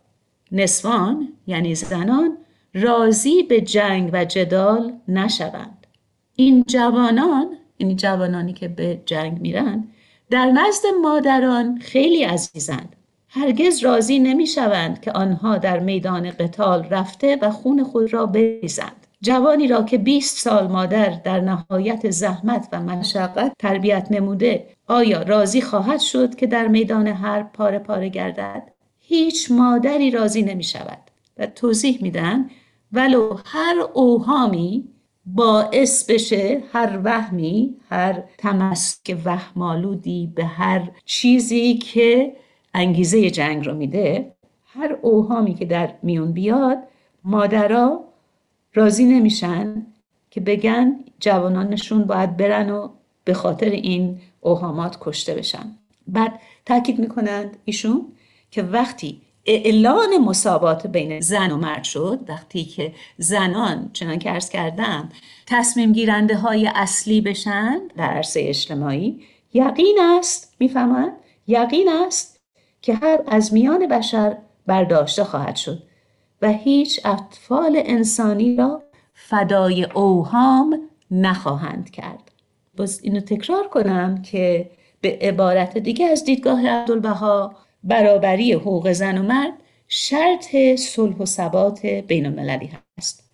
نسوان 0.52 1.28
یعنی 1.46 1.74
زنان 1.74 2.38
راضی 2.74 3.42
به 3.42 3.60
جنگ 3.60 4.10
و 4.12 4.24
جدال 4.24 4.92
نشوند. 5.08 5.86
این 6.36 6.62
جوانان 6.62 7.56
این 7.76 7.96
جوانانی 7.96 8.52
که 8.52 8.68
به 8.68 9.02
جنگ 9.06 9.40
میرن 9.40 9.88
در 10.30 10.46
نزد 10.46 10.86
مادران 11.02 11.78
خیلی 11.78 12.24
عزیزند. 12.24 12.96
هرگز 13.28 13.78
راضی 13.84 14.18
نمی 14.18 14.46
شوند 14.46 15.00
که 15.00 15.12
آنها 15.12 15.58
در 15.58 15.78
میدان 15.78 16.30
قتال 16.30 16.84
رفته 16.84 17.38
و 17.42 17.50
خون 17.50 17.84
خود 17.84 18.12
را 18.12 18.26
بریزند. 18.26 19.06
جوانی 19.20 19.68
را 19.68 19.82
که 19.82 19.98
20 19.98 20.38
سال 20.38 20.66
مادر 20.66 21.10
در 21.24 21.40
نهایت 21.40 22.10
زحمت 22.10 22.68
و 22.72 22.80
مشقت 22.80 23.52
تربیت 23.58 24.06
نموده 24.10 24.66
آیا 24.86 25.22
راضی 25.22 25.60
خواهد 25.60 26.00
شد 26.00 26.34
که 26.34 26.46
در 26.46 26.68
میدان 26.68 27.06
حرب 27.06 27.52
پاره 27.52 27.78
پاره 27.78 28.08
گردد؟ 28.08 28.62
هیچ 28.98 29.50
مادری 29.50 30.10
راضی 30.10 30.42
نمی 30.42 30.64
شود 30.64 30.98
و 31.38 31.46
توضیح 31.46 31.98
میدن 32.02 32.50
ولو 32.92 33.38
هر 33.44 33.76
اوهامی 33.94 34.88
باعث 35.26 36.10
بشه 36.10 36.62
هر 36.72 37.00
وهمی 37.04 37.76
هر 37.90 38.22
تمسک 38.38 39.16
وهمالودی 39.24 40.32
به 40.34 40.44
هر 40.44 40.90
چیزی 41.04 41.74
که 41.74 42.36
انگیزه 42.74 43.30
جنگ 43.30 43.66
رو 43.66 43.74
میده 43.74 44.32
هر 44.64 44.98
اوهامی 45.02 45.54
که 45.54 45.64
در 45.64 45.94
میون 46.02 46.32
بیاد 46.32 46.78
مادرها 47.24 48.04
راضی 48.74 49.04
نمیشن 49.04 49.86
که 50.30 50.40
بگن 50.40 51.04
جوانانشون 51.20 52.04
باید 52.04 52.36
برن 52.36 52.70
و 52.70 52.88
به 53.24 53.34
خاطر 53.34 53.70
این 53.70 54.20
اوهامات 54.40 54.98
کشته 55.00 55.34
بشن. 55.34 55.78
بعد 56.06 56.40
تاکید 56.66 56.98
می‌کنند 56.98 57.56
ایشون 57.64 58.12
که 58.50 58.62
وقتی 58.62 59.20
اعلان 59.46 60.18
مساوات 60.18 60.86
بین 60.86 61.20
زن 61.20 61.50
و 61.50 61.56
مرد 61.56 61.84
شد. 61.84 62.20
وقتی 62.28 62.64
که 62.64 62.92
زنان 63.18 63.90
چنان 63.92 64.18
که 64.18 64.30
ارز 64.30 64.48
کردم 64.48 65.08
تصمیم 65.46 65.92
گیرنده 65.92 66.36
های 66.36 66.70
اصلی 66.74 67.20
بشن 67.20 67.80
در 67.96 68.04
عرصه 68.04 68.40
اجتماعی 68.44 69.20
یقین 69.54 69.98
است 70.00 70.54
می‌فهمند 70.60 71.12
یقین 71.46 71.88
است 71.88 72.40
که 72.82 72.94
هر 72.94 73.18
از 73.26 73.52
میان 73.52 73.88
بشر 73.88 74.36
برداشته 74.66 75.24
خواهد 75.24 75.56
شد 75.56 75.82
و 76.42 76.52
هیچ 76.52 77.00
اطفال 77.04 77.82
انسانی 77.84 78.56
را 78.56 78.82
فدای 79.14 79.84
اوهام 79.84 80.80
نخواهند 81.10 81.90
کرد. 81.90 82.30
باز 82.76 83.00
اینو 83.02 83.20
تکرار 83.20 83.68
کنم 83.68 84.22
که 84.22 84.70
به 85.00 85.18
عبارت 85.20 85.78
دیگه 85.78 86.06
از 86.06 86.24
دیدگاه 86.24 86.68
عبدالبها 86.68 87.56
برابری 87.84 88.52
حقوق 88.52 88.92
زن 88.92 89.18
و 89.18 89.22
مرد 89.22 89.52
شرط 89.88 90.56
صلح 90.78 91.16
و 91.16 91.24
ثبات 91.24 91.86
بین 91.86 92.26
المللی 92.26 92.70
هست. 92.98 93.24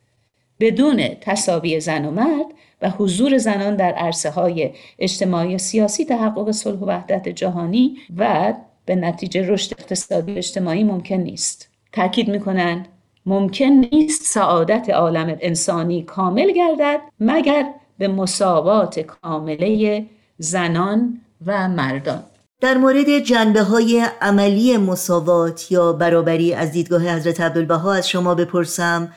بدون 0.61 1.09
تصاوی 1.21 1.81
زن 1.81 2.05
و 2.05 2.11
مرد 2.11 2.47
و 2.83 2.91
حضور 2.91 3.39
زنان 3.39 3.77
در 3.77 3.93
عرصه 3.93 4.31
های 4.31 4.71
اجتماعی 4.99 5.55
و 5.55 5.59
سیاسی 5.59 6.05
تحقق 6.05 6.51
صلح 6.51 6.79
و 6.79 6.87
وحدت 6.87 7.29
جهانی 7.29 7.97
و 8.17 8.55
به 8.87 8.95
نتیجه 8.95 9.49
رشد 9.49 9.75
اقتصادی 9.79 10.35
و 10.35 10.37
اجتماعی 10.37 10.85
ممکن 10.85 11.15
نیست. 11.15 11.69
تاکید 11.93 12.29
می‌کنند 12.29 12.89
ممکن 13.27 13.65
نیست 13.65 14.25
سعادت 14.25 14.91
عالم 14.91 15.37
انسانی 15.41 16.03
کامل 16.03 16.53
گردد 16.53 17.01
مگر 17.21 17.75
به 17.99 18.09
مساوات 18.09 19.01
کامله 19.01 20.07
زنان 20.39 21.21
و 21.47 21.69
مردان. 21.69 22.23
در 22.62 22.78
مورد 22.78 23.19
جنبه 23.19 23.62
های 23.62 24.07
عملی 24.21 24.76
مساوات 24.76 25.73
یا 25.73 25.92
برابری 25.92 26.54
از 26.54 26.73
دیدگاه 26.73 27.02
حضرت 27.02 27.40
عبدالبها 27.40 27.92
از 27.95 28.09
شما 28.09 28.35
بپرسم 28.35 29.12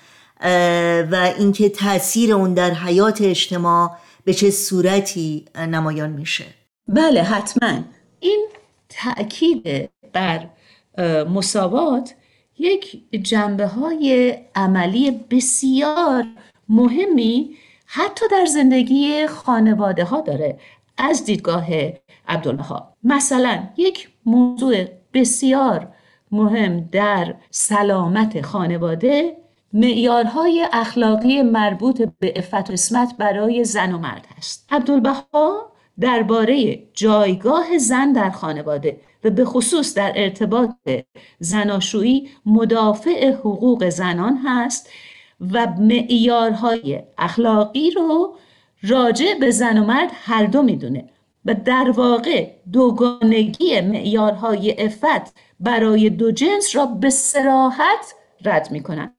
و 1.12 1.34
اینکه 1.38 1.70
تاثیر 1.70 2.34
اون 2.34 2.54
در 2.54 2.72
حیات 2.72 3.22
اجتماع 3.22 3.92
به 4.24 4.34
چه 4.34 4.52
صورتی 4.52 5.46
نمایان 5.56 6.10
میشه. 6.10 6.46
بله 6.88 7.24
حتما. 7.24 7.80
این 8.20 8.48
تأکید 8.90 9.90
بر 10.14 10.48
مساوات 11.30 12.16
یک 12.60 13.02
جنبه 13.24 13.68
های 13.68 14.38
عملی 14.56 15.12
بسیار 15.12 16.26
مهمی 16.70 17.56
حتی 17.86 18.26
در 18.32 18.46
زندگی 18.46 19.28
خانواده 19.28 20.04
ها 20.04 20.22
داره 20.22 20.60
از 20.98 21.26
دیدگاه 21.26 21.68
عبدالبها. 22.28 22.95
مثلا 23.06 23.64
یک 23.78 24.10
موضوع 24.26 24.86
بسیار 25.14 25.88
مهم 26.32 26.90
در 26.92 27.36
سلامت 27.52 28.42
خانواده 28.42 29.38
معیارهای 29.74 30.68
اخلاقی 30.74 31.42
مربوط 31.42 32.02
به 32.20 32.34
افت 32.36 32.70
و 32.70 32.74
اسمت 32.74 33.18
برای 33.18 33.64
زن 33.64 33.94
و 33.94 33.98
مرد 33.98 34.28
هست 34.38 34.68
عبدالبها 34.72 35.72
درباره 36.00 36.84
جایگاه 36.94 37.78
زن 37.78 38.12
در 38.12 38.30
خانواده 38.30 39.02
و 39.24 39.30
به 39.30 39.46
خصوص 39.46 39.94
در 39.94 40.12
ارتباط 40.16 40.72
زناشویی 41.40 42.30
مدافع 42.46 43.32
حقوق 43.32 43.90
زنان 43.90 44.38
هست 44.46 44.90
و 45.52 45.68
معیارهای 45.80 47.04
اخلاقی 47.18 47.92
رو 47.92 48.36
راجع 48.84 49.40
به 49.40 49.52
زن 49.52 49.78
و 49.78 49.86
مرد 49.86 50.12
هر 50.14 50.46
دو 50.46 50.64
می‌دونه. 50.64 51.10
و 51.46 51.54
در 51.54 51.92
واقع 51.96 52.52
دوگانگی 52.72 53.82
معیارهای 53.82 54.86
افت 54.86 55.36
برای 55.60 56.10
دو 56.10 56.32
جنس 56.32 56.76
را 56.76 56.86
به 56.86 57.10
سراحت 57.10 58.16
رد 58.46 58.72
می‌کنن 58.72 59.14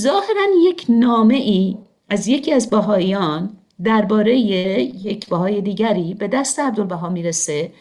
ظاهرا 0.00 0.46
یک 0.62 0.86
نامه 0.88 1.34
ای 1.34 1.78
از 2.08 2.28
یکی 2.28 2.52
از 2.52 2.70
باهایان 2.70 3.56
درباره 3.82 4.38
یک 4.38 5.28
باهای 5.28 5.60
دیگری 5.60 6.14
به 6.14 6.28
دست 6.28 6.58
عبدالبها 6.58 7.08
می‌رسه 7.08 7.72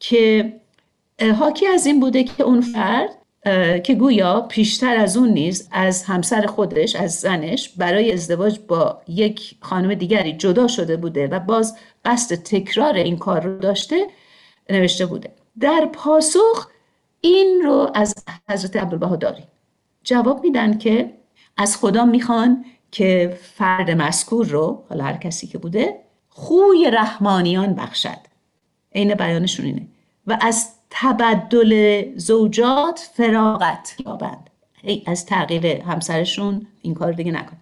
که 0.00 0.52
حاکی 1.38 1.66
از 1.66 1.86
این 1.86 2.00
بوده 2.00 2.24
که 2.24 2.42
اون 2.42 2.60
فرد 2.60 3.19
که 3.84 3.96
گویا 3.98 4.40
پیشتر 4.40 4.96
از 4.96 5.16
اون 5.16 5.28
نیز 5.28 5.68
از 5.70 6.04
همسر 6.04 6.46
خودش 6.46 6.96
از 6.96 7.14
زنش 7.14 7.68
برای 7.68 8.12
ازدواج 8.12 8.58
با 8.68 9.02
یک 9.08 9.54
خانم 9.60 9.94
دیگری 9.94 10.32
جدا 10.32 10.68
شده 10.68 10.96
بوده 10.96 11.26
و 11.26 11.40
باز 11.40 11.76
قصد 12.04 12.34
تکرار 12.34 12.94
این 12.94 13.18
کار 13.18 13.40
رو 13.40 13.58
داشته 13.58 14.06
نوشته 14.70 15.06
بوده. 15.06 15.30
در 15.60 15.88
پاسخ 15.92 16.68
این 17.20 17.62
رو 17.64 17.90
از 17.94 18.14
حضرت 18.48 18.76
عبدالبها 18.76 19.16
داریم 19.16 19.46
جواب 20.04 20.42
میدن 20.42 20.78
که 20.78 21.14
از 21.56 21.76
خدا 21.76 22.04
می‌خوان 22.04 22.64
که 22.90 23.38
فرد 23.56 23.90
مذکور 23.90 24.46
رو 24.46 24.84
حالا 24.88 25.04
هر 25.04 25.16
کسی 25.16 25.46
که 25.46 25.58
بوده 25.58 26.00
خوی 26.28 26.90
رحمانیان 26.90 27.74
بخشد. 27.74 28.18
عین 28.94 29.14
بیانشون 29.14 29.66
اینه. 29.66 29.86
و 30.26 30.38
از 30.40 30.68
تبدل 30.90 32.04
زوجات 32.16 33.10
فراغت 33.14 33.96
یابند. 34.06 34.50
از 35.06 35.26
تغییر 35.26 35.66
همسرشون 35.66 36.66
این 36.82 36.94
کار 36.94 37.12
دیگه 37.12 37.32
نکن. 37.32 37.56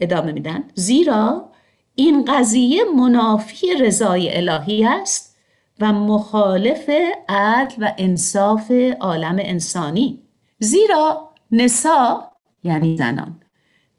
ادامه 0.00 0.32
میدن. 0.32 0.64
زیرا 0.74 1.48
این 1.94 2.24
قضیه 2.24 2.84
منافی 2.96 3.74
رضای 3.74 4.36
الهی 4.36 4.84
است 4.84 5.36
و 5.80 5.92
مخالف 5.92 6.90
عدل 7.28 7.74
و 7.78 7.94
انصاف 7.98 8.70
عالم 9.00 9.36
انسانی. 9.40 10.22
زیرا 10.58 11.30
نسا 11.50 12.32
یعنی 12.64 12.96
زنان 12.96 13.40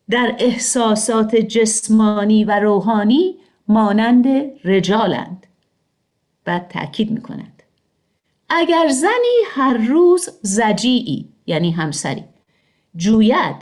در 0.09 0.35
احساسات 0.39 1.35
جسمانی 1.35 2.43
و 2.43 2.59
روحانی 2.59 3.35
مانند 3.67 4.27
رجالند 4.63 5.47
و 6.47 6.59
تأکید 6.59 7.11
می‌کنند. 7.11 7.58
اگر 8.49 8.87
زنی 8.87 9.37
هر 9.47 9.77
روز 9.77 10.29
زجیعی 10.41 11.29
یعنی 11.45 11.71
همسری 11.71 12.23
جوید 12.95 13.55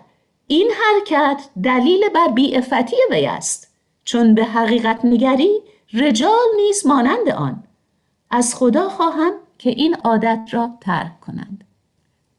این 0.47 0.71
حرکت 0.71 1.49
دلیل 1.63 2.09
بر 2.15 2.27
بیعفتی 2.27 2.95
وی 3.11 3.25
است. 3.25 3.73
چون 4.03 4.35
به 4.35 4.43
حقیقت 4.43 5.05
نگری 5.05 5.59
رجال 5.93 6.47
نیز 6.57 6.87
مانند 6.87 7.29
آن. 7.29 7.63
از 8.29 8.55
خدا 8.55 8.89
خواهم 8.89 9.31
که 9.57 9.69
این 9.69 9.95
عادت 9.95 10.49
را 10.51 10.69
ترک 10.81 11.19
کنند. 11.19 11.63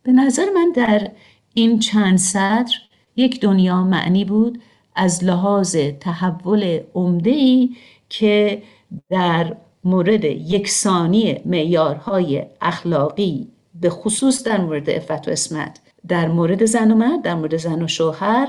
به 0.02 0.12
نظر 0.12 0.50
من 0.54 0.72
در 0.74 1.10
این 1.54 1.78
چند 1.78 2.18
سطر 2.18 2.74
یک 3.16 3.40
دنیا 3.40 3.84
معنی 3.84 4.24
بود 4.24 4.62
از 4.96 5.24
لحاظ 5.24 5.76
تحول 6.00 6.80
عمده 6.94 7.30
ای 7.30 7.76
که 8.08 8.62
در 9.10 9.56
مورد 9.88 10.24
یکسانی 10.24 11.40
معیارهای 11.44 12.46
اخلاقی 12.60 13.48
به 13.80 13.90
خصوص 13.90 14.42
در 14.42 14.60
مورد 14.60 14.90
افت 14.90 15.28
و 15.28 15.30
اسمت 15.30 15.80
در 16.08 16.28
مورد 16.28 16.64
زن 16.64 16.90
و 16.90 16.94
مرد 16.94 17.22
در 17.22 17.34
مورد 17.34 17.56
زن 17.56 17.82
و 17.82 17.88
شوهر 17.88 18.48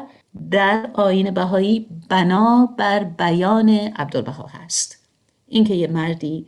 در 0.51 0.89
آین 0.93 1.31
بهایی 1.31 1.85
بنا 2.09 2.69
بر 2.77 3.03
بیان 3.03 3.69
عبدالبها 3.69 4.47
هست. 4.47 5.07
اینکه 5.47 5.73
یه 5.73 5.87
مردی 5.87 6.45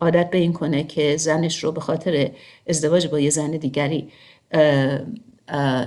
عادت 0.00 0.30
به 0.30 0.38
این 0.38 0.52
کنه 0.52 0.84
که 0.84 1.16
زنش 1.16 1.64
رو 1.64 1.72
به 1.72 1.80
خاطر 1.80 2.30
ازدواج 2.68 3.06
با 3.06 3.20
یه 3.20 3.30
زن 3.30 3.50
دیگری 3.50 4.08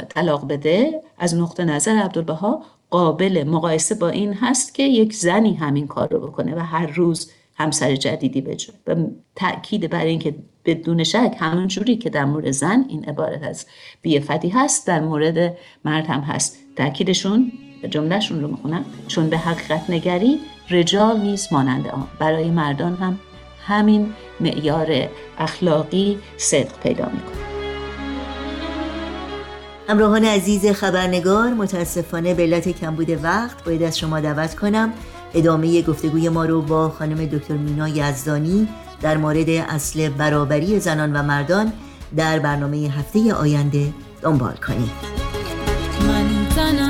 طلاق 0.09 0.47
بده 0.47 1.01
از 1.17 1.35
نقطه 1.35 1.65
نظر 1.65 1.91
عبدالبها 1.91 2.63
قابل 2.89 3.43
مقایسه 3.43 3.95
با 3.95 4.09
این 4.09 4.33
هست 4.33 4.73
که 4.73 4.83
یک 4.83 5.13
زنی 5.13 5.53
همین 5.53 5.87
کار 5.87 6.09
رو 6.13 6.19
بکنه 6.19 6.55
و 6.55 6.59
هر 6.59 6.87
روز 6.87 7.31
همسر 7.57 7.95
جدیدی 7.95 8.41
بجه 8.41 8.73
و 8.87 8.95
تأکید 9.35 9.89
بر 9.89 10.05
اینکه 10.05 10.35
بدون 10.65 11.03
شک 11.03 11.35
همون 11.39 11.67
جوری 11.67 11.97
که 11.97 12.09
در 12.09 12.25
مورد 12.25 12.51
زن 12.51 12.85
این 12.89 13.05
عبارت 13.05 13.43
از 13.43 13.65
بیفتی 14.01 14.49
هست 14.49 14.87
در 14.87 14.99
مورد 14.99 15.57
مرد 15.85 16.05
هم 16.05 16.21
هست. 16.21 16.57
تأکیدشون 16.75 17.51
جملهشون 17.89 18.41
رو 18.41 18.47
می‌خونم. 18.47 18.85
چون 19.07 19.29
به 19.29 19.37
حقیقت 19.37 19.89
نگری 19.89 20.39
رجال 20.69 21.21
نیز 21.21 21.47
مانند 21.51 21.87
آن. 21.87 22.07
برای 22.19 22.51
مردان 22.51 22.95
هم 22.95 23.19
همین 23.67 24.13
معیار 24.39 25.09
اخلاقی 25.37 26.19
صدق 26.37 26.79
پیدا 26.79 27.05
می‌کنه. 27.05 27.47
همراهان 29.89 30.25
عزیز 30.25 30.65
خبرنگار 30.65 31.53
متاسفانه 31.53 32.33
به 32.33 32.43
علت 32.43 32.69
کمبود 32.69 33.23
وقت 33.23 33.63
باید 33.65 33.83
از 33.83 33.97
شما 33.99 34.19
دعوت 34.19 34.55
کنم. 34.55 34.93
ادامه 35.37 35.81
گفتگوی 35.81 36.29
ما 36.29 36.45
رو 36.45 36.61
با 36.61 36.89
خانم 36.89 37.25
دکتر 37.25 37.53
مینا 37.53 37.89
یزدانی 37.89 38.67
در 39.01 39.17
مورد 39.17 39.49
اصل 39.49 40.09
برابری 40.09 40.79
زنان 40.79 41.13
و 41.13 41.23
مردان 41.23 41.73
در 42.17 42.39
برنامه 42.39 42.77
هفته 42.77 43.33
آینده 43.33 43.93
دنبال 44.21 44.55
کنید 44.55 44.91
گرچه 46.57 46.86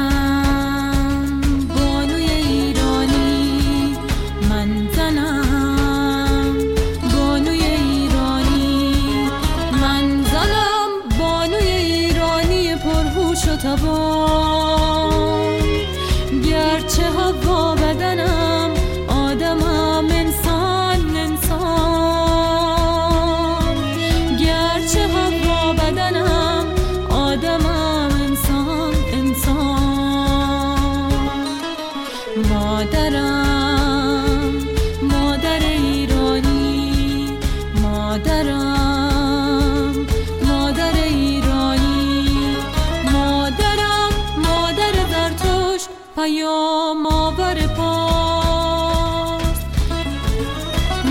پیام 46.17 47.05
آور 47.05 47.67
پاس. 47.67 49.57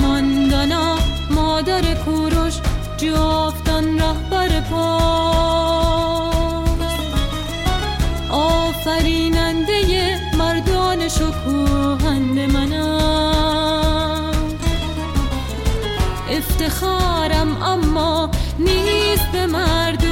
ماندانا 0.02 0.96
مادر 1.30 1.94
کوروش 1.94 2.54
جافتان 2.96 4.00
رهبر 4.00 4.60
پاس. 4.60 6.26
آفریننده 8.30 10.20
مردان 10.38 11.08
شکوهند 11.08 12.38
من 12.38 12.72
افتخارم 16.30 17.62
اما 17.62 18.30
نیست 18.58 19.32
به 19.32 19.46
مرد 19.46 20.05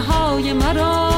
پرهای 0.00 0.52
مرا. 0.52 1.09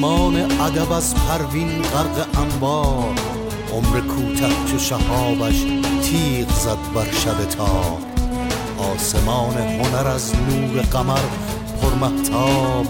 آسمان 0.00 0.60
ادب 0.60 0.92
از 0.92 1.14
پروین 1.14 1.82
غرق 1.82 2.38
انبار. 2.38 3.14
عمر 3.72 4.00
کوته 4.00 4.48
چو 4.70 4.78
شهابش 4.78 5.64
تیغ 6.02 6.48
زد 6.50 6.78
بر 6.94 7.10
شب 7.10 7.44
تار. 7.44 7.98
آسمان 8.94 9.56
هنر 9.56 10.08
از 10.08 10.32
نور 10.34 10.80
قمر 10.82 11.20
پرمهتاب. 11.82 12.86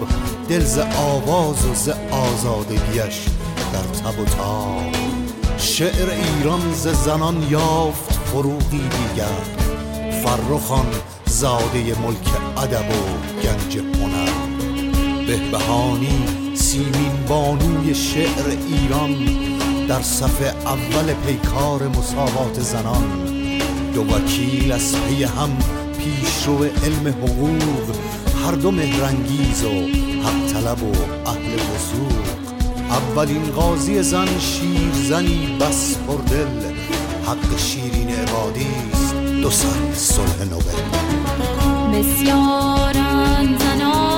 دل 0.48 0.64
ز 0.64 0.78
آواز 0.78 1.66
و 1.66 1.74
ز 1.74 1.88
آزادگیش 2.10 3.20
در 3.72 3.82
تب 3.82 4.20
و 4.20 4.24
تاب. 4.24 4.94
شعر 5.58 6.10
ایران 6.10 6.72
ز 6.72 6.88
زنان 6.88 7.46
یافت 7.50 8.12
فروغی 8.12 8.80
دیگر. 8.88 9.40
فرخان 10.24 10.86
زاده 11.26 11.78
ملک 11.78 12.28
ادب 12.56 12.90
و 12.90 13.02
گنج 13.42 13.78
هنر. 13.78 14.30
بهبهانی 15.26 16.39
سیمین 16.54 17.12
بانوی 17.28 17.94
شعر 17.94 18.46
ایران 18.68 19.14
در 19.88 20.02
صف 20.02 20.42
اول 20.66 21.14
پیکار 21.26 21.88
مساوات 21.88 22.60
زنان. 22.60 23.30
دو 23.94 24.02
وکیل 24.02 24.72
از 24.72 24.96
پی 25.08 25.24
هم 25.24 25.50
پیشرو 25.98 26.64
علم 26.64 27.08
حقوق 27.08 27.96
هر 28.46 28.52
دو 28.52 28.70
مهرنگیز 28.70 29.64
و 29.64 29.68
حق 30.22 30.52
طلب 30.52 30.82
و 30.82 30.92
اهل 31.26 31.54
وسوق 31.54 32.40
اولین 32.90 33.42
قاضی 33.42 34.02
زن 34.02 34.38
شیرزنی 34.38 35.56
بس 35.60 35.96
پردل 35.96 36.48
حق 37.26 37.58
شیرین 37.58 38.10
عبادی 38.10 38.66
است 38.92 39.14
دو 39.42 39.50
سر 39.50 39.94
صلح 39.94 40.44
نوبل. 40.50 40.80
بسیارن 41.92 43.58
زنانی 43.58 44.09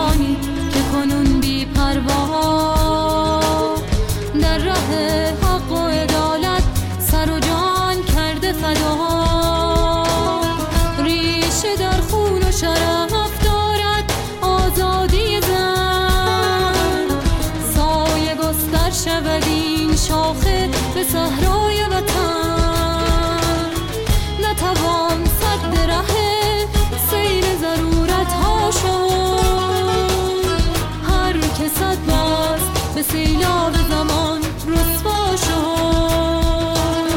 به 32.94 33.02
سیلاب 33.02 33.72
زمان 33.90 34.40
رسوا 34.66 35.36
شد. 35.36 37.12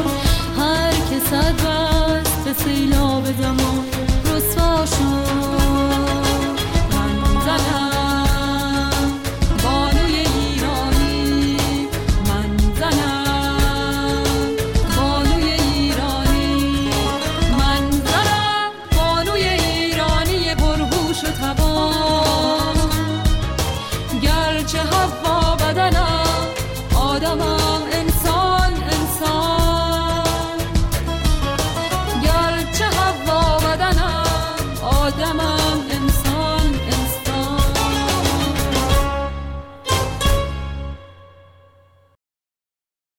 هر 0.59 0.91
که 0.91 1.19
صد 1.29 1.61
به 2.45 2.53
سیلاب 2.53 3.25
زمان 3.41 3.64